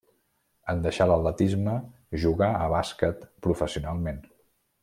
[0.71, 1.75] En deixar l'atletisme
[2.25, 4.27] jugà al bàsquet professionalment.